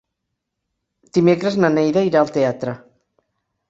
[1.19, 2.79] Dimecres na Neida irà al teatre.